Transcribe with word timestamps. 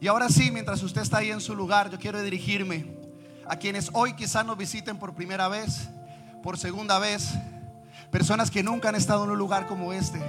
Y 0.00 0.08
ahora 0.08 0.28
sí, 0.28 0.50
mientras 0.50 0.82
usted 0.82 1.02
está 1.02 1.18
ahí 1.18 1.30
en 1.30 1.40
su 1.40 1.54
lugar, 1.54 1.90
yo 1.90 1.98
quiero 1.98 2.22
dirigirme 2.22 2.94
a 3.46 3.56
quienes 3.56 3.90
hoy 3.92 4.14
quizás 4.14 4.44
nos 4.44 4.56
visiten 4.56 4.98
por 4.98 5.14
primera 5.14 5.48
vez, 5.48 5.88
por 6.42 6.58
segunda 6.58 6.98
vez, 6.98 7.30
personas 8.10 8.50
que 8.50 8.62
nunca 8.62 8.88
han 8.88 8.94
estado 8.94 9.24
en 9.24 9.30
un 9.30 9.38
lugar 9.38 9.66
como 9.66 9.92
este, 9.92 10.20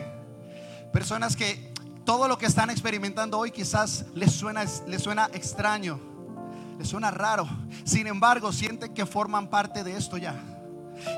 personas 0.91 1.35
que 1.35 1.73
todo 2.05 2.27
lo 2.27 2.37
que 2.37 2.45
están 2.45 2.69
experimentando 2.69 3.39
hoy 3.39 3.51
quizás 3.51 4.05
les 4.13 4.31
suena, 4.31 4.65
les 4.87 5.01
suena 5.01 5.29
extraño, 5.33 5.99
les 6.77 6.87
suena 6.87 7.11
raro, 7.11 7.47
sin 7.83 8.07
embargo 8.07 8.53
sienten 8.53 8.93
que 8.93 9.05
forman 9.05 9.49
parte 9.49 9.83
de 9.83 9.97
esto 9.97 10.17
ya. 10.17 10.54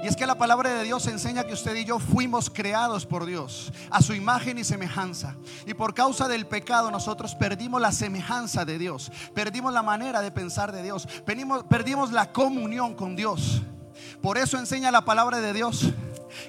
Y 0.04 0.07
es 0.07 0.16
que 0.16 0.25
la 0.25 0.38
palabra 0.38 0.73
de 0.73 0.84
Dios 0.84 1.07
enseña 1.07 1.46
que 1.46 1.54
usted 1.54 1.75
y 1.75 1.86
yo 1.86 2.00
fuimos 2.00 2.50
creados 2.50 3.05
por 3.05 3.25
Dios 3.25 3.71
a 3.89 4.02
su 4.02 4.14
imagen 4.14 4.57
y 4.57 4.64
semejanza. 4.64 5.36
Y 5.66 5.73
por 5.73 5.93
causa 5.93 6.28
del 6.28 6.48
pecado 6.48 6.92
nosotros 6.92 7.36
perdimos 7.36 7.82
la 7.82 7.92
semejanza 7.92 8.66
de 8.66 8.78
Dios, 8.78 9.11
perdimos 9.34 9.74
la 9.74 9.84
manera 9.84 10.21
de 10.21 10.32
pensar 10.32 10.71
de 10.71 10.84
Dios, 10.84 11.07
perdimos, 11.25 11.64
perdimos 11.64 12.11
la 12.11 12.32
comunión 12.32 12.96
con 12.96 13.15
Dios. 13.15 13.61
Por 14.21 14.37
eso 14.37 14.57
enseña 14.57 14.92
la 14.92 15.06
palabra 15.06 15.39
de 15.39 15.54
Dios 15.54 15.92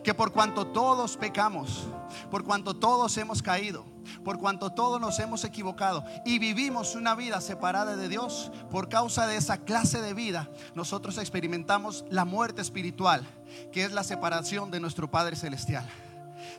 que 0.02 0.14
por 0.14 0.32
cuanto 0.32 0.66
todos 0.66 1.16
pecamos, 1.16 1.86
por 2.30 2.44
cuanto 2.44 2.74
todos 2.74 3.16
hemos 3.16 3.42
caído, 3.42 3.84
por 4.28 4.38
cuanto 4.38 4.68
todos 4.68 5.00
nos 5.00 5.18
hemos 5.20 5.42
equivocado 5.44 6.04
y 6.22 6.38
vivimos 6.38 6.94
una 6.94 7.14
vida 7.14 7.40
separada 7.40 7.96
de 7.96 8.10
Dios, 8.10 8.52
por 8.70 8.90
causa 8.90 9.26
de 9.26 9.38
esa 9.38 9.56
clase 9.56 10.02
de 10.02 10.12
vida, 10.12 10.50
nosotros 10.74 11.16
experimentamos 11.16 12.04
la 12.10 12.26
muerte 12.26 12.60
espiritual, 12.60 13.26
que 13.72 13.84
es 13.84 13.92
la 13.92 14.04
separación 14.04 14.70
de 14.70 14.80
nuestro 14.80 15.10
Padre 15.10 15.34
Celestial. 15.34 15.88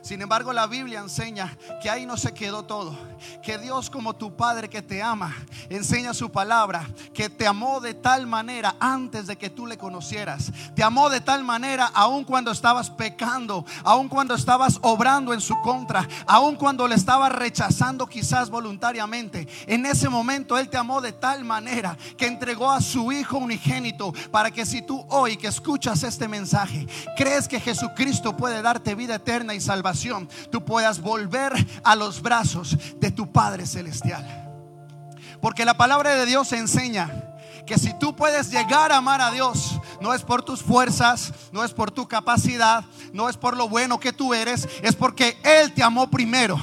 Sin 0.02 0.22
embargo, 0.22 0.52
la 0.52 0.66
Biblia 0.66 1.00
enseña 1.00 1.56
que 1.82 1.90
ahí 1.90 2.06
no 2.06 2.16
se 2.16 2.32
quedó 2.32 2.64
todo. 2.64 2.96
Que 3.42 3.58
Dios 3.58 3.90
como 3.90 4.14
tu 4.14 4.34
Padre 4.34 4.68
que 4.68 4.80
te 4.80 5.02
ama, 5.02 5.36
enseña 5.68 6.14
su 6.14 6.30
palabra, 6.30 6.88
que 7.12 7.28
te 7.28 7.46
amó 7.46 7.80
de 7.80 7.94
tal 7.94 8.26
manera 8.26 8.76
antes 8.80 9.26
de 9.26 9.36
que 9.36 9.50
tú 9.50 9.66
le 9.66 9.76
conocieras. 9.76 10.50
Te 10.74 10.82
amó 10.82 11.10
de 11.10 11.20
tal 11.20 11.44
manera 11.44 11.90
aun 11.92 12.24
cuando 12.24 12.50
estabas 12.50 12.88
pecando, 12.88 13.66
aun 13.84 14.08
cuando 14.08 14.34
estabas 14.34 14.78
obrando 14.82 15.34
en 15.34 15.40
su 15.40 15.60
contra, 15.60 16.08
aun 16.26 16.56
cuando 16.56 16.88
le 16.88 16.94
estabas 16.94 17.32
rechazando 17.32 18.06
quizás 18.06 18.48
voluntariamente. 18.48 19.46
En 19.66 19.84
ese 19.84 20.08
momento 20.08 20.56
Él 20.56 20.68
te 20.70 20.78
amó 20.78 21.00
de 21.00 21.12
tal 21.12 21.44
manera 21.44 21.96
que 22.16 22.26
entregó 22.26 22.70
a 22.70 22.80
su 22.80 23.12
Hijo 23.12 23.36
unigénito 23.36 24.12
para 24.30 24.50
que 24.50 24.64
si 24.64 24.82
tú 24.82 25.04
hoy 25.08 25.36
que 25.36 25.48
escuchas 25.48 26.02
este 26.04 26.26
mensaje, 26.26 26.86
crees 27.16 27.46
que 27.46 27.60
Jesucristo 27.60 28.36
puede 28.36 28.62
darte 28.62 28.94
vida 28.94 29.16
eterna 29.16 29.54
y 29.54 29.60
salvación, 29.60 29.89
tú 30.50 30.64
puedas 30.64 31.00
volver 31.00 31.52
a 31.82 31.96
los 31.96 32.22
brazos 32.22 32.76
de 32.98 33.10
tu 33.10 33.30
Padre 33.30 33.66
Celestial. 33.66 34.24
Porque 35.40 35.64
la 35.64 35.76
palabra 35.76 36.14
de 36.14 36.26
Dios 36.26 36.52
enseña 36.52 37.10
que 37.66 37.78
si 37.78 37.96
tú 37.98 38.16
puedes 38.16 38.50
llegar 38.50 38.92
a 38.92 38.96
amar 38.96 39.20
a 39.20 39.30
Dios, 39.30 39.80
no 40.00 40.12
es 40.12 40.22
por 40.22 40.42
tus 40.42 40.62
fuerzas, 40.62 41.32
no 41.52 41.64
es 41.64 41.72
por 41.72 41.90
tu 41.90 42.08
capacidad, 42.08 42.84
no 43.12 43.28
es 43.28 43.36
por 43.36 43.56
lo 43.56 43.68
bueno 43.68 44.00
que 44.00 44.12
tú 44.12 44.34
eres, 44.34 44.68
es 44.82 44.96
porque 44.96 45.38
Él 45.44 45.72
te 45.72 45.82
amó 45.82 46.10
primero. 46.10 46.58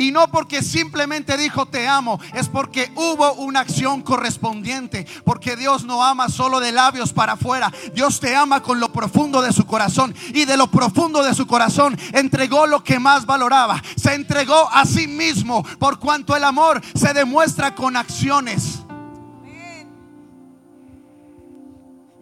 Y 0.00 0.12
no 0.12 0.28
porque 0.28 0.62
simplemente 0.62 1.36
dijo 1.36 1.66
te 1.66 1.86
amo, 1.86 2.18
es 2.32 2.48
porque 2.48 2.90
hubo 2.96 3.34
una 3.34 3.60
acción 3.60 4.00
correspondiente. 4.00 5.06
Porque 5.26 5.56
Dios 5.56 5.84
no 5.84 6.02
ama 6.02 6.30
solo 6.30 6.58
de 6.58 6.72
labios 6.72 7.12
para 7.12 7.34
afuera. 7.34 7.70
Dios 7.92 8.18
te 8.18 8.34
ama 8.34 8.62
con 8.62 8.80
lo 8.80 8.90
profundo 8.90 9.42
de 9.42 9.52
su 9.52 9.66
corazón. 9.66 10.14
Y 10.32 10.46
de 10.46 10.56
lo 10.56 10.70
profundo 10.70 11.22
de 11.22 11.34
su 11.34 11.46
corazón 11.46 11.98
entregó 12.14 12.66
lo 12.66 12.82
que 12.82 12.98
más 12.98 13.26
valoraba. 13.26 13.82
Se 13.94 14.14
entregó 14.14 14.70
a 14.72 14.86
sí 14.86 15.06
mismo. 15.06 15.62
Por 15.78 15.98
cuanto 15.98 16.34
el 16.34 16.44
amor 16.44 16.80
se 16.94 17.12
demuestra 17.12 17.74
con 17.74 17.94
acciones. 17.94 18.78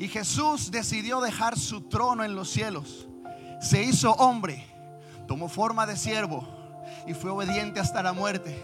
Y 0.01 0.09
Jesús 0.09 0.73
decidió 0.73 1.21
dejar 1.21 1.57
su 1.57 1.83
trono 1.83 2.25
en 2.25 2.35
los 2.35 2.51
cielos. 2.51 3.07
Se 3.61 3.85
hizo 3.85 4.15
hombre. 4.15 4.67
Tomó 5.29 5.49
forma 5.49 5.87
de 5.87 5.97
siervo 5.97 6.58
y 7.07 7.15
fue 7.15 7.31
obediente 7.31 7.81
hasta 7.81 8.03
la 8.03 8.13
muerte. 8.13 8.57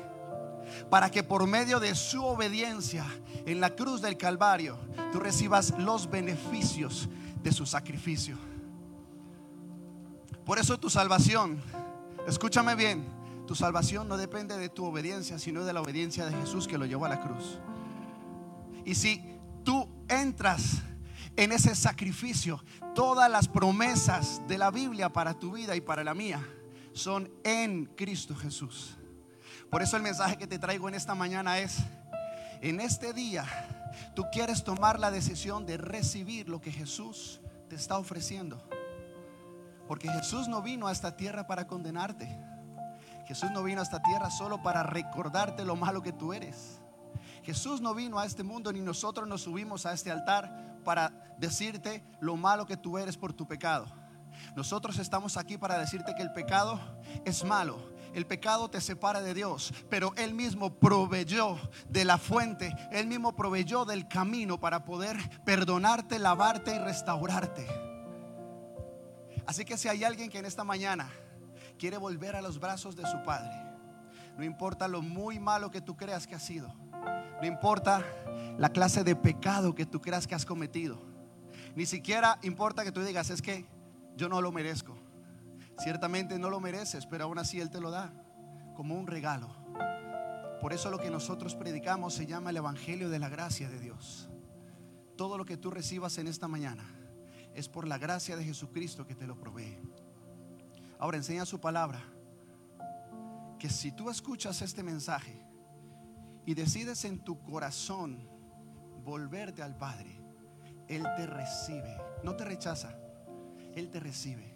Para 0.90 1.10
que 1.10 1.22
por 1.22 1.46
medio 1.46 1.80
de 1.80 1.94
su 1.94 2.24
obediencia 2.24 3.04
en 3.46 3.60
la 3.60 3.70
cruz 3.70 4.00
del 4.00 4.16
Calvario 4.16 4.78
tú 5.12 5.20
recibas 5.20 5.74
los 5.78 6.10
beneficios 6.10 7.08
de 7.42 7.52
su 7.52 7.66
sacrificio. 7.66 8.36
Por 10.44 10.58
eso 10.58 10.78
tu 10.78 10.90
salvación, 10.90 11.62
escúchame 12.26 12.74
bien, 12.74 13.06
tu 13.46 13.54
salvación 13.54 14.08
no 14.08 14.16
depende 14.16 14.56
de 14.56 14.68
tu 14.68 14.84
obediencia, 14.84 15.38
sino 15.38 15.64
de 15.64 15.72
la 15.72 15.80
obediencia 15.80 16.26
de 16.26 16.36
Jesús 16.36 16.66
que 16.66 16.78
lo 16.78 16.86
llevó 16.86 17.06
a 17.06 17.10
la 17.10 17.20
cruz. 17.20 17.58
Y 18.84 18.94
si 18.94 19.22
tú 19.64 19.88
entras 20.08 20.82
en 21.36 21.52
ese 21.52 21.74
sacrificio, 21.74 22.62
todas 22.94 23.30
las 23.30 23.48
promesas 23.48 24.40
de 24.46 24.58
la 24.58 24.70
Biblia 24.70 25.10
para 25.10 25.34
tu 25.34 25.52
vida 25.52 25.76
y 25.76 25.80
para 25.80 26.04
la 26.04 26.14
mía, 26.14 26.46
son 26.94 27.30
en 27.42 27.86
Cristo 27.86 28.34
Jesús. 28.34 28.96
Por 29.70 29.82
eso 29.82 29.96
el 29.96 30.02
mensaje 30.02 30.38
que 30.38 30.46
te 30.46 30.58
traigo 30.58 30.88
en 30.88 30.94
esta 30.94 31.14
mañana 31.14 31.58
es, 31.58 31.78
en 32.60 32.80
este 32.80 33.12
día, 33.12 33.44
tú 34.14 34.24
quieres 34.32 34.64
tomar 34.64 34.98
la 34.98 35.10
decisión 35.10 35.66
de 35.66 35.76
recibir 35.76 36.48
lo 36.48 36.60
que 36.60 36.72
Jesús 36.72 37.40
te 37.68 37.76
está 37.76 37.98
ofreciendo. 37.98 38.62
Porque 39.88 40.08
Jesús 40.08 40.48
no 40.48 40.62
vino 40.62 40.86
a 40.86 40.92
esta 40.92 41.16
tierra 41.16 41.46
para 41.46 41.66
condenarte. 41.66 42.28
Jesús 43.26 43.50
no 43.50 43.62
vino 43.62 43.80
a 43.80 43.84
esta 43.84 44.02
tierra 44.02 44.30
solo 44.30 44.62
para 44.62 44.82
recordarte 44.82 45.64
lo 45.64 45.76
malo 45.76 46.02
que 46.02 46.12
tú 46.12 46.32
eres. 46.32 46.80
Jesús 47.42 47.80
no 47.80 47.94
vino 47.94 48.18
a 48.18 48.24
este 48.24 48.42
mundo 48.42 48.72
ni 48.72 48.80
nosotros 48.80 49.28
nos 49.28 49.42
subimos 49.42 49.84
a 49.84 49.92
este 49.92 50.10
altar 50.10 50.78
para 50.84 51.34
decirte 51.38 52.04
lo 52.20 52.36
malo 52.36 52.64
que 52.66 52.76
tú 52.76 52.96
eres 52.96 53.16
por 53.16 53.32
tu 53.32 53.46
pecado. 53.46 54.03
Nosotros 54.56 54.98
estamos 54.98 55.36
aquí 55.36 55.58
para 55.58 55.78
decirte 55.78 56.14
que 56.14 56.22
el 56.22 56.32
pecado 56.32 56.80
es 57.24 57.44
malo. 57.44 57.94
El 58.14 58.26
pecado 58.26 58.70
te 58.70 58.80
separa 58.80 59.20
de 59.20 59.34
Dios, 59.34 59.74
pero 59.90 60.12
Él 60.16 60.34
mismo 60.34 60.78
proveyó 60.78 61.58
de 61.88 62.04
la 62.04 62.16
fuente, 62.16 62.72
Él 62.92 63.08
mismo 63.08 63.34
proveyó 63.34 63.84
del 63.84 64.06
camino 64.06 64.60
para 64.60 64.84
poder 64.84 65.16
perdonarte, 65.44 66.20
lavarte 66.20 66.76
y 66.76 66.78
restaurarte. 66.78 67.66
Así 69.46 69.64
que 69.64 69.76
si 69.76 69.88
hay 69.88 70.04
alguien 70.04 70.30
que 70.30 70.38
en 70.38 70.46
esta 70.46 70.62
mañana 70.62 71.10
quiere 71.76 71.96
volver 71.96 72.36
a 72.36 72.42
los 72.42 72.60
brazos 72.60 72.94
de 72.94 73.04
su 73.04 73.20
Padre, 73.24 73.50
no 74.38 74.44
importa 74.44 74.86
lo 74.86 75.02
muy 75.02 75.40
malo 75.40 75.72
que 75.72 75.80
tú 75.80 75.96
creas 75.96 76.28
que 76.28 76.36
ha 76.36 76.40
sido, 76.40 76.72
no 77.40 77.46
importa 77.46 78.04
la 78.58 78.70
clase 78.70 79.02
de 79.02 79.16
pecado 79.16 79.74
que 79.74 79.86
tú 79.86 80.00
creas 80.00 80.28
que 80.28 80.36
has 80.36 80.46
cometido, 80.46 81.02
ni 81.74 81.84
siquiera 81.84 82.38
importa 82.42 82.84
que 82.84 82.92
tú 82.92 83.02
digas, 83.02 83.30
es 83.30 83.42
que 83.42 83.66
yo 84.16 84.28
no 84.28 84.40
lo 84.40 84.52
merezco. 84.52 84.96
Ciertamente 85.78 86.38
no 86.38 86.50
lo 86.50 86.60
mereces, 86.60 87.06
pero 87.06 87.24
aún 87.24 87.38
así 87.38 87.60
Él 87.60 87.70
te 87.70 87.80
lo 87.80 87.90
da 87.90 88.12
como 88.74 88.94
un 88.94 89.06
regalo. 89.06 89.48
Por 90.60 90.72
eso 90.72 90.90
lo 90.90 90.98
que 90.98 91.10
nosotros 91.10 91.54
predicamos 91.54 92.14
se 92.14 92.26
llama 92.26 92.50
el 92.50 92.56
Evangelio 92.56 93.10
de 93.10 93.18
la 93.18 93.28
gracia 93.28 93.68
de 93.68 93.78
Dios. 93.78 94.28
Todo 95.16 95.36
lo 95.36 95.44
que 95.44 95.56
tú 95.56 95.70
recibas 95.70 96.18
en 96.18 96.26
esta 96.26 96.48
mañana 96.48 96.84
es 97.54 97.68
por 97.68 97.86
la 97.86 97.98
gracia 97.98 98.36
de 98.36 98.44
Jesucristo 98.44 99.06
que 99.06 99.14
te 99.14 99.26
lo 99.26 99.38
provee. 99.38 99.78
Ahora 100.98 101.16
enseña 101.16 101.44
su 101.44 101.60
palabra 101.60 102.02
que 103.58 103.68
si 103.68 103.92
tú 103.92 104.10
escuchas 104.10 104.62
este 104.62 104.82
mensaje 104.82 105.44
y 106.46 106.54
decides 106.54 107.04
en 107.04 107.20
tu 107.20 107.40
corazón 107.42 108.28
volverte 109.04 109.62
al 109.62 109.76
Padre, 109.76 110.20
Él 110.88 111.04
te 111.16 111.26
recibe, 111.26 111.96
no 112.22 112.34
te 112.36 112.44
rechaza 112.44 113.03
él 113.74 113.90
te 113.90 114.00
recibe. 114.00 114.54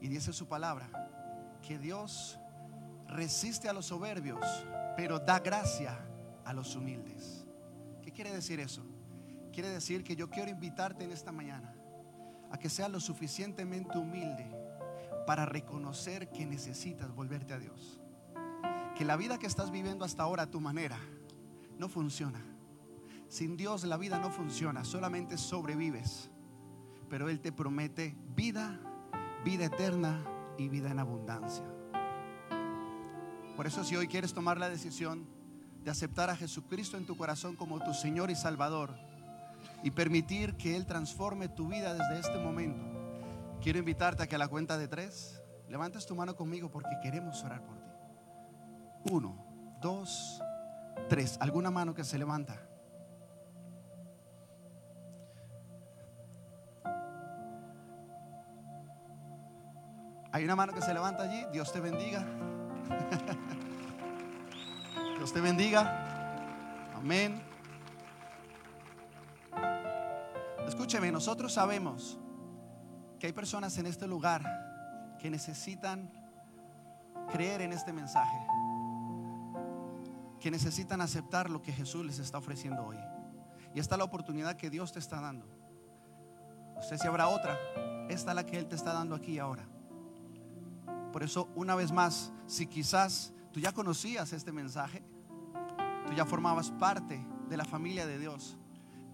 Y 0.00 0.08
dice 0.08 0.32
su 0.32 0.46
palabra 0.46 0.88
que 1.62 1.78
Dios 1.78 2.38
resiste 3.08 3.68
a 3.68 3.72
los 3.72 3.86
soberbios, 3.86 4.44
pero 4.96 5.18
da 5.18 5.38
gracia 5.40 5.98
a 6.44 6.52
los 6.52 6.74
humildes. 6.76 7.46
¿Qué 8.02 8.12
quiere 8.12 8.32
decir 8.32 8.60
eso? 8.60 8.82
Quiere 9.52 9.70
decir 9.70 10.04
que 10.04 10.16
yo 10.16 10.28
quiero 10.28 10.50
invitarte 10.50 11.04
en 11.04 11.12
esta 11.12 11.32
mañana 11.32 11.74
a 12.50 12.58
que 12.58 12.68
seas 12.68 12.90
lo 12.90 13.00
suficientemente 13.00 13.98
humilde 13.98 14.46
para 15.26 15.46
reconocer 15.46 16.28
que 16.30 16.46
necesitas 16.46 17.12
volverte 17.14 17.54
a 17.54 17.58
Dios. 17.58 18.00
Que 18.94 19.04
la 19.04 19.16
vida 19.16 19.38
que 19.38 19.46
estás 19.46 19.70
viviendo 19.70 20.04
hasta 20.04 20.22
ahora 20.22 20.44
a 20.44 20.50
tu 20.50 20.60
manera 20.60 20.98
no 21.78 21.88
funciona. 21.88 22.42
Sin 23.28 23.56
Dios 23.56 23.84
la 23.84 23.96
vida 23.96 24.18
no 24.18 24.30
funciona, 24.30 24.84
solamente 24.84 25.36
sobrevives 25.36 26.30
pero 27.08 27.28
Él 27.28 27.40
te 27.40 27.52
promete 27.52 28.16
vida, 28.34 28.80
vida 29.44 29.66
eterna 29.66 30.24
y 30.58 30.68
vida 30.68 30.90
en 30.90 30.98
abundancia. 30.98 31.64
Por 33.56 33.66
eso 33.66 33.84
si 33.84 33.96
hoy 33.96 34.06
quieres 34.06 34.34
tomar 34.34 34.58
la 34.58 34.68
decisión 34.68 35.26
de 35.82 35.90
aceptar 35.90 36.30
a 36.30 36.36
Jesucristo 36.36 36.96
en 36.96 37.06
tu 37.06 37.16
corazón 37.16 37.56
como 37.56 37.80
tu 37.80 37.94
Señor 37.94 38.30
y 38.30 38.34
Salvador 38.34 38.94
y 39.82 39.90
permitir 39.90 40.56
que 40.56 40.76
Él 40.76 40.84
transforme 40.84 41.48
tu 41.48 41.68
vida 41.68 41.94
desde 41.94 42.20
este 42.20 42.38
momento, 42.38 42.84
quiero 43.62 43.78
invitarte 43.78 44.22
a 44.22 44.26
que 44.26 44.34
a 44.34 44.38
la 44.38 44.48
cuenta 44.48 44.76
de 44.76 44.88
tres 44.88 45.40
levantes 45.68 46.06
tu 46.06 46.14
mano 46.14 46.36
conmigo 46.36 46.70
porque 46.70 46.96
queremos 47.02 47.42
orar 47.44 47.64
por 47.64 47.78
ti. 47.78 47.90
Uno, 49.10 49.78
dos, 49.80 50.40
tres. 51.08 51.38
¿Alguna 51.40 51.70
mano 51.70 51.94
que 51.94 52.04
se 52.04 52.18
levanta? 52.18 52.60
Hay 60.36 60.44
una 60.44 60.54
mano 60.54 60.74
que 60.74 60.82
se 60.82 60.92
levanta 60.92 61.22
allí. 61.22 61.46
Dios 61.50 61.72
te 61.72 61.80
bendiga. 61.80 62.22
Dios 65.16 65.32
te 65.32 65.40
bendiga. 65.40 66.92
Amén. 66.94 67.42
Escúcheme, 70.68 71.10
nosotros 71.10 71.54
sabemos 71.54 72.18
que 73.18 73.28
hay 73.28 73.32
personas 73.32 73.78
en 73.78 73.86
este 73.86 74.06
lugar 74.06 75.16
que 75.18 75.30
necesitan 75.30 76.12
creer 77.32 77.62
en 77.62 77.72
este 77.72 77.94
mensaje, 77.94 78.36
que 80.38 80.50
necesitan 80.50 81.00
aceptar 81.00 81.48
lo 81.48 81.62
que 81.62 81.72
Jesús 81.72 82.04
les 82.04 82.18
está 82.18 82.36
ofreciendo 82.36 82.84
hoy. 82.84 82.98
Y 83.74 83.80
esta 83.80 83.94
es 83.94 83.98
la 84.00 84.04
oportunidad 84.04 84.56
que 84.56 84.68
Dios 84.68 84.92
te 84.92 84.98
está 84.98 85.18
dando. 85.18 85.46
No 86.74 86.82
si 86.82 87.06
habrá 87.06 87.28
otra. 87.28 87.56
Esta 88.10 88.32
es 88.32 88.36
la 88.36 88.44
que 88.44 88.58
Él 88.58 88.66
te 88.66 88.76
está 88.76 88.92
dando 88.92 89.14
aquí 89.14 89.32
y 89.32 89.38
ahora. 89.38 89.66
Por 91.16 91.22
eso, 91.22 91.48
una 91.54 91.74
vez 91.74 91.92
más, 91.92 92.30
si 92.44 92.66
quizás 92.66 93.32
tú 93.50 93.58
ya 93.58 93.72
conocías 93.72 94.34
este 94.34 94.52
mensaje, 94.52 95.02
tú 96.06 96.12
ya 96.12 96.26
formabas 96.26 96.70
parte 96.72 97.26
de 97.48 97.56
la 97.56 97.64
familia 97.64 98.06
de 98.06 98.18
Dios, 98.18 98.58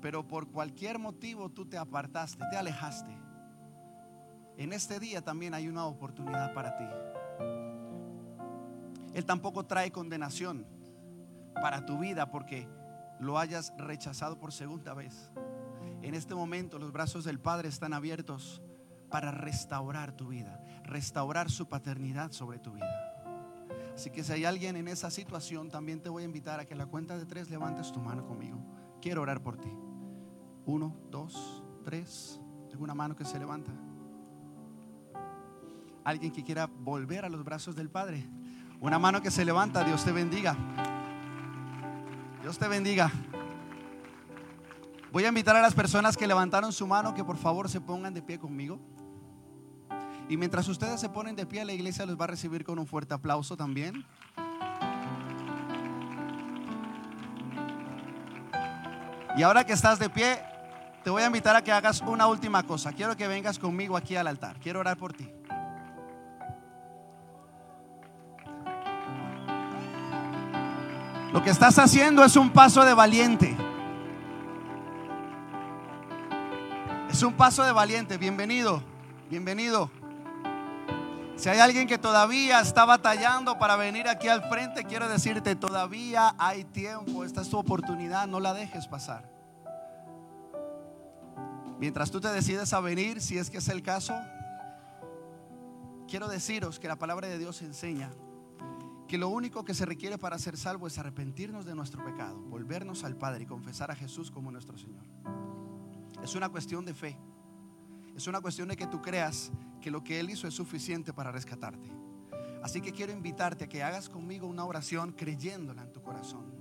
pero 0.01 0.27
por 0.27 0.49
cualquier 0.49 0.99
motivo 0.99 1.49
tú 1.49 1.65
te 1.65 1.79
apartaste, 1.79 2.43
te 2.51 2.57
alejaste. 2.57 3.17
En 4.57 4.73
este 4.73 4.99
día 4.99 5.23
también 5.23 5.55
hay 5.55 5.69
una 5.69 5.87
oportunidad 5.87 6.53
para 6.55 6.77
ti. 6.77 6.85
Él 9.15 9.25
tampoco 9.25 9.65
trae 9.65 9.93
condenación 9.93 10.67
para 11.55 11.87
tu 11.87 12.01
vida 12.01 12.33
porque 12.33 12.67
lo 13.21 13.39
hayas 13.39 13.73
rechazado 13.79 14.41
por 14.41 14.53
segunda 14.53 14.93
vez. 14.93 15.31
En 16.03 16.17
este 16.17 16.35
momento 16.35 16.81
los 16.81 16.91
brazos 16.91 17.23
del 17.23 17.39
Padre 17.39 17.69
están 17.69 17.93
abiertos 17.93 18.61
para 19.13 19.31
restaurar 19.31 20.11
tu 20.11 20.29
vida, 20.29 20.61
restaurar 20.83 21.51
su 21.51 21.69
paternidad 21.69 22.33
sobre 22.33 22.59
tu 22.59 22.73
vida. 22.73 23.13
Así 23.95 24.11
que 24.11 24.25
si 24.25 24.33
hay 24.33 24.45
alguien 24.47 24.77
en 24.77 24.89
esa 24.89 25.11
situación, 25.11 25.71
también 25.71 26.01
te 26.01 26.09
voy 26.09 26.23
a 26.23 26.27
invitar 26.27 26.59
a 26.59 26.65
que 26.65 26.75
a 26.75 26.77
la 26.77 26.87
cuenta 26.87 27.19
de 27.19 27.27
tres 27.27 27.51
levantes 27.51 27.93
tu 27.93 28.01
mano 28.01 28.27
conmigo. 28.27 28.59
Quiero 29.01 29.23
orar 29.23 29.43
por 29.43 29.59
ti. 29.59 29.71
Uno, 30.65 30.97
dos, 31.11 31.63
tres. 31.85 32.41
Tengo 32.71 32.85
una 32.85 32.95
mano 32.95 33.15
que 33.15 33.25
se 33.25 33.39
levanta. 33.39 33.71
Alguien 36.05 36.33
que 36.33 36.43
quiera 36.43 36.67
volver 36.67 37.25
a 37.25 37.29
los 37.29 37.45
brazos 37.45 37.77
del 37.77 37.91
Padre. 37.91 38.27
Una 38.81 38.99
mano 38.99 39.21
que 39.21 39.31
se 39.31 39.45
levanta. 39.45 39.85
Dios 39.85 40.05
te 40.05 40.13
bendiga. 40.13 40.57
Dios 42.41 42.59
te 42.59 42.67
bendiga. 42.67 43.13
Voy 45.13 45.27
a 45.27 45.29
invitar 45.29 45.55
a 45.55 45.61
las 45.61 45.75
personas 45.75 46.17
que 46.17 46.27
levantaron 46.27 46.73
su 46.73 46.87
mano 46.87 47.15
que 47.15 47.23
por 47.23 47.37
favor 47.37 47.69
se 47.69 47.83
pongan 47.83 48.15
de 48.15 48.23
pie 48.23 48.39
conmigo. 48.39 48.81
Y 50.29 50.37
mientras 50.37 50.69
ustedes 50.69 51.01
se 51.01 51.09
ponen 51.09 51.37
de 51.37 51.47
pie, 51.47 51.65
la 51.65 51.73
iglesia 51.73 52.07
los 52.07 52.19
va 52.19 52.25
a 52.25 52.29
recibir 52.29 52.65
con 52.65 52.79
un 52.79 52.87
fuerte 52.87 53.15
aplauso 53.15 53.57
también. 53.57 54.05
Y 59.37 59.43
ahora 59.43 59.65
que 59.65 59.73
estás 59.73 59.99
de 59.99 60.11
pie, 60.11 60.43
te 61.03 61.11
voy 61.11 61.23
a 61.23 61.27
invitar 61.27 61.57
a 61.57 61.63
que 61.63 61.73
hagas 61.73 62.01
una 62.03 62.27
última 62.27 62.63
cosa. 62.63 62.93
Quiero 62.93 63.17
que 63.17 63.27
vengas 63.27 63.59
conmigo 63.59 63.97
aquí 63.97 64.17
al 64.17 64.27
altar. 64.27 64.57
Quiero 64.61 64.81
orar 64.81 64.97
por 64.97 65.13
ti. 65.13 65.29
Lo 71.33 71.43
que 71.43 71.49
estás 71.49 71.79
haciendo 71.79 72.23
es 72.25 72.37
un 72.37 72.51
paso 72.51 72.85
de 72.85 72.93
valiente. 72.93 73.57
Es 77.11 77.23
un 77.23 77.33
paso 77.33 77.63
de 77.65 77.73
valiente. 77.73 78.19
Bienvenido, 78.19 78.83
bienvenido. 79.31 79.91
Si 81.43 81.49
hay 81.49 81.59
alguien 81.59 81.89
que 81.89 81.99
todavía 81.99 82.61
está 82.61 82.85
batallando 82.85 83.59
para 83.59 83.75
venir 83.75 84.07
aquí 84.07 84.29
al 84.29 84.49
frente, 84.49 84.85
quiero 84.85 85.09
decirte, 85.09 85.57
todavía 85.57 86.37
hay 86.39 86.63
tiempo, 86.63 87.25
esta 87.25 87.41
es 87.41 87.51
tu 87.51 87.59
oportunidad, 87.59 88.29
no 88.29 88.39
la 88.39 88.55
dejes 88.55 88.87
pasar. 88.87 89.29
Mientras 91.81 92.13
tú 92.13 92.21
te 92.21 92.29
decides 92.29 92.73
a 92.73 92.79
venir, 92.79 93.21
si 93.21 93.39
es 93.39 93.51
que 93.51 93.59
es 93.59 93.67
el 93.67 93.83
caso, 93.83 94.15
quiero 96.07 96.29
deciros 96.29 96.79
que 96.79 96.87
la 96.87 96.95
palabra 96.95 97.27
de 97.27 97.39
Dios 97.39 97.61
enseña 97.63 98.13
que 99.09 99.19
lo 99.19 99.29
único 99.29 99.65
que 99.65 99.75
se 99.75 99.85
requiere 99.85 100.19
para 100.19 100.39
ser 100.39 100.57
salvo 100.57 100.87
es 100.87 100.97
arrepentirnos 100.97 101.67
de 101.67 101.75
nuestro 101.75 102.05
pecado, 102.05 102.39
volvernos 102.43 103.03
al 103.03 103.17
Padre 103.17 103.43
y 103.43 103.47
confesar 103.47 103.91
a 103.91 103.97
Jesús 103.97 104.31
como 104.31 104.53
nuestro 104.53 104.79
Señor. 104.79 105.03
Es 106.23 106.37
una 106.37 106.51
cuestión 106.51 106.85
de 106.85 106.95
fe. 106.95 107.19
Es 108.15 108.29
una 108.29 108.41
cuestión 108.41 108.69
de 108.69 108.77
que 108.77 108.87
tú 108.87 109.03
creas 109.03 109.51
que 109.83 109.91
lo 109.91 110.03
que 110.03 110.19
Él 110.19 110.31
hizo 110.31 110.49
es 110.49 110.55
suficiente 110.55 111.13
para 111.13 111.31
rescatarte. 111.31 111.91
Así 112.63 112.81
que 112.81 112.93
quiero 112.93 113.13
invitarte 113.13 113.65
a 113.65 113.69
que 113.69 113.83
hagas 113.83 114.09
conmigo 114.09 114.47
una 114.47 114.65
oración 114.65 115.13
creyéndola 115.13 115.83
en 115.83 115.93
tu 115.93 116.01
corazón. 116.01 116.55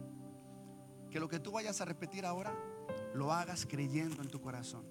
Que 1.10 1.20
lo 1.20 1.30
que 1.30 1.40
tú 1.40 1.52
vayas 1.52 1.80
a 1.80 1.86
repetir 1.86 2.26
ahora, 2.26 2.54
lo 3.14 3.32
hagas 3.32 3.66
creyendo 3.66 4.22
en 4.22 4.28
tu 4.28 4.42
corazón. 4.42 4.86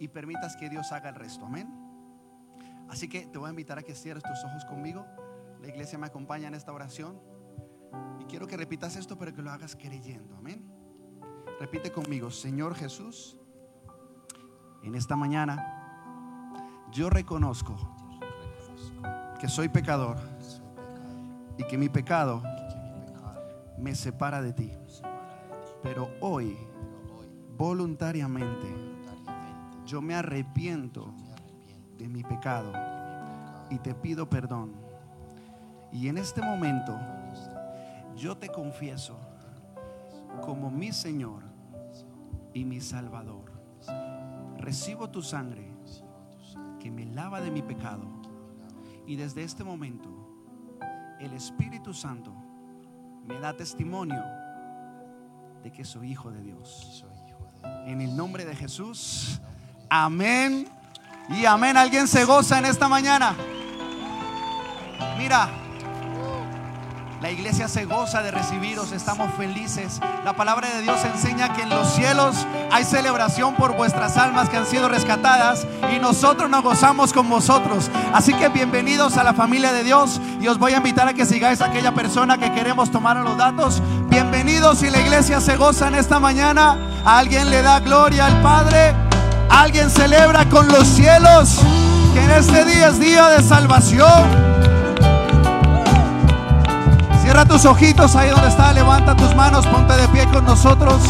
Y 0.00 0.08
permitas 0.08 0.56
que 0.56 0.68
Dios 0.68 0.90
haga 0.90 1.10
el 1.10 1.14
resto. 1.14 1.44
Amén. 1.44 1.68
Así 2.88 3.08
que 3.08 3.26
te 3.26 3.38
voy 3.38 3.48
a 3.48 3.50
invitar 3.50 3.78
a 3.78 3.82
que 3.82 3.94
cierres 3.94 4.24
tus 4.24 4.42
ojos 4.44 4.64
conmigo. 4.64 5.06
La 5.60 5.68
iglesia 5.68 5.98
me 5.98 6.06
acompaña 6.06 6.48
en 6.48 6.54
esta 6.54 6.72
oración. 6.72 7.20
Y 8.18 8.24
quiero 8.24 8.46
que 8.46 8.56
repitas 8.56 8.96
esto, 8.96 9.18
pero 9.18 9.34
que 9.34 9.42
lo 9.42 9.50
hagas 9.50 9.76
creyendo. 9.76 10.36
Amén. 10.36 10.66
Repite 11.60 11.92
conmigo, 11.92 12.30
Señor 12.30 12.74
Jesús, 12.74 13.36
en 14.82 14.94
esta 14.94 15.14
mañana 15.14 15.81
yo 16.92 17.08
reconozco 17.08 17.74
que 19.40 19.48
soy 19.48 19.70
pecador 19.70 20.18
y 21.56 21.64
que 21.64 21.78
mi 21.78 21.88
pecado 21.88 22.42
me 23.78 23.94
separa 23.94 24.42
de 24.42 24.52
ti. 24.52 24.72
Pero 25.82 26.10
hoy, 26.20 26.56
voluntariamente, 27.56 28.68
yo 29.86 30.02
me 30.02 30.14
arrepiento 30.14 31.14
de 31.96 32.08
mi 32.08 32.22
pecado 32.22 32.72
y 33.70 33.78
te 33.78 33.94
pido 33.94 34.28
perdón. 34.28 34.74
Y 35.92 36.08
en 36.08 36.18
este 36.18 36.42
momento, 36.42 36.98
yo 38.16 38.36
te 38.36 38.48
confieso 38.48 39.18
como 40.42 40.70
mi 40.70 40.92
Señor 40.92 41.42
y 42.52 42.64
mi 42.66 42.82
Salvador. 42.82 43.50
Recibo 44.58 45.08
tu 45.08 45.22
sangre 45.22 45.71
que 46.82 46.90
me 46.90 47.04
lava 47.06 47.40
de 47.40 47.50
mi 47.50 47.62
pecado. 47.62 48.02
Y 49.06 49.14
desde 49.14 49.44
este 49.44 49.62
momento, 49.62 50.08
el 51.20 51.32
Espíritu 51.32 51.94
Santo 51.94 52.34
me 53.24 53.38
da 53.38 53.56
testimonio 53.56 54.22
de 55.62 55.70
que 55.70 55.84
soy 55.84 56.10
hijo 56.10 56.32
de 56.32 56.42
Dios. 56.42 57.06
En 57.86 58.00
el 58.00 58.16
nombre 58.16 58.44
de 58.44 58.56
Jesús, 58.56 59.40
amén 59.88 60.66
y 61.28 61.44
amén. 61.44 61.76
¿Alguien 61.76 62.08
se 62.08 62.24
goza 62.24 62.58
en 62.58 62.66
esta 62.66 62.88
mañana? 62.88 63.36
Mira. 65.16 65.61
La 67.22 67.30
iglesia 67.30 67.68
se 67.68 67.84
goza 67.84 68.20
de 68.20 68.32
recibiros, 68.32 68.90
estamos 68.90 69.32
felices. 69.36 70.00
La 70.24 70.32
palabra 70.32 70.68
de 70.70 70.82
Dios 70.82 70.98
enseña 71.04 71.54
que 71.54 71.62
en 71.62 71.68
los 71.68 71.94
cielos 71.94 72.34
hay 72.72 72.82
celebración 72.82 73.54
por 73.54 73.76
vuestras 73.76 74.16
almas 74.16 74.48
que 74.48 74.56
han 74.56 74.66
sido 74.66 74.88
rescatadas 74.88 75.64
y 75.94 76.00
nosotros 76.00 76.50
nos 76.50 76.64
gozamos 76.64 77.12
con 77.12 77.30
vosotros. 77.30 77.92
Así 78.12 78.34
que 78.34 78.48
bienvenidos 78.48 79.18
a 79.18 79.22
la 79.22 79.34
familia 79.34 79.72
de 79.72 79.84
Dios 79.84 80.20
y 80.40 80.48
os 80.48 80.58
voy 80.58 80.72
a 80.72 80.78
invitar 80.78 81.06
a 81.06 81.14
que 81.14 81.24
sigáis 81.24 81.60
a 81.60 81.66
aquella 81.66 81.94
persona 81.94 82.38
que 82.38 82.52
queremos 82.52 82.90
tomar 82.90 83.16
los 83.18 83.36
datos. 83.36 83.80
Bienvenidos 84.08 84.82
y 84.82 84.90
la 84.90 84.98
iglesia 84.98 85.40
se 85.40 85.56
goza 85.56 85.86
en 85.86 85.94
esta 85.94 86.18
mañana. 86.18 86.76
alguien 87.04 87.50
le 87.50 87.62
da 87.62 87.78
gloria 87.78 88.26
al 88.26 88.42
Padre. 88.42 88.96
alguien 89.48 89.90
celebra 89.90 90.48
con 90.48 90.66
los 90.66 90.88
cielos 90.88 91.60
que 92.14 92.20
en 92.20 92.30
este 92.32 92.64
día 92.64 92.88
es 92.88 92.98
día 92.98 93.28
de 93.28 93.44
salvación. 93.44 94.71
Cierra 97.42 97.56
tus 97.56 97.64
ojitos 97.66 98.14
ahí 98.14 98.30
donde 98.30 98.46
está, 98.46 98.72
levanta 98.72 99.16
tus 99.16 99.34
manos, 99.34 99.66
ponte 99.66 99.94
de 99.94 100.06
pie 100.08 100.28
con 100.28 100.44
nosotros. 100.44 101.02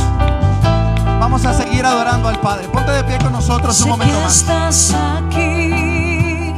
Vamos 1.20 1.44
a 1.44 1.52
seguir 1.52 1.84
adorando 1.84 2.26
al 2.26 2.40
Padre. 2.40 2.68
Ponte 2.68 2.90
de 2.90 3.04
pie 3.04 3.18
con 3.18 3.32
nosotros 3.32 3.78
un 3.82 3.90
momento 3.90 4.18
más. 4.18 4.36
Estás 4.36 4.94
aquí, 4.94 6.54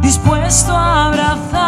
dispuesto 0.00 0.76
a 0.76 1.06
abrazar. 1.06 1.59